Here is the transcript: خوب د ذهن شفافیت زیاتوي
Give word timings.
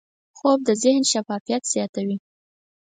خوب 0.37 0.59
د 0.67 0.69
ذهن 0.83 1.03
شفافیت 1.11 1.63
زیاتوي 1.73 2.17